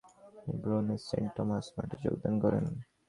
[0.35, 2.63] তিনি ব্রুনের Saint Thomas মঠে যোগদান করেন।